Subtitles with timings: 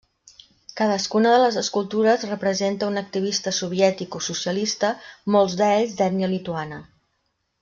[0.79, 4.91] Cadascuna de les escultures representa un activista soviètic o socialista,
[5.37, 6.83] molts d'ells d'ètnia lituana.